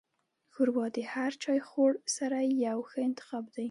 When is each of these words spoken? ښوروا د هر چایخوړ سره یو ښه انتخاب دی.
ښوروا 0.53 0.85
د 0.95 0.97
هر 1.11 1.31
چایخوړ 1.43 1.91
سره 2.17 2.37
یو 2.67 2.79
ښه 2.89 2.99
انتخاب 3.09 3.45
دی. 3.53 3.59